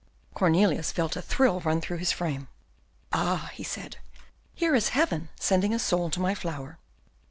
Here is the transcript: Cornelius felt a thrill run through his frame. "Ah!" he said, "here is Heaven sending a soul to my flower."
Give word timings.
Cornelius 0.33 0.91
felt 0.91 1.15
a 1.15 1.21
thrill 1.21 1.59
run 1.59 1.79
through 1.79 1.97
his 1.97 2.11
frame. 2.11 2.47
"Ah!" 3.13 3.51
he 3.53 3.61
said, 3.63 3.97
"here 4.55 4.73
is 4.73 4.89
Heaven 4.97 5.29
sending 5.39 5.75
a 5.75 5.77
soul 5.77 6.09
to 6.09 6.19
my 6.19 6.33
flower." 6.33 6.79